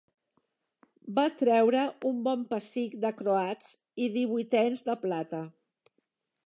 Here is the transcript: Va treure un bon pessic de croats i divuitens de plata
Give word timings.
Va 1.19 1.25
treure 1.41 1.83
un 2.13 2.23
bon 2.29 2.47
pessic 2.55 2.97
de 3.05 3.13
croats 3.21 3.69
i 4.07 4.09
divuitens 4.19 4.85
de 4.91 4.99
plata 5.05 5.45